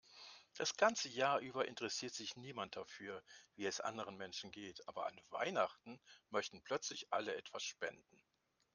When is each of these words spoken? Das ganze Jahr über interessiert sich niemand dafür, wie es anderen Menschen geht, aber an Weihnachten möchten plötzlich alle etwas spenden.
Das 0.57 0.77
ganze 0.77 1.09
Jahr 1.09 1.37
über 1.41 1.67
interessiert 1.67 2.11
sich 2.15 2.35
niemand 2.35 2.75
dafür, 2.75 3.21
wie 3.53 3.67
es 3.67 3.79
anderen 3.81 4.17
Menschen 4.17 4.49
geht, 4.49 4.81
aber 4.87 5.05
an 5.05 5.21
Weihnachten 5.29 6.01
möchten 6.31 6.63
plötzlich 6.63 7.13
alle 7.13 7.35
etwas 7.35 7.61
spenden. 7.61 8.19